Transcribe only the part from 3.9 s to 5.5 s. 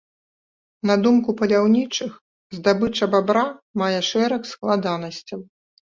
шэраг складанасцяў.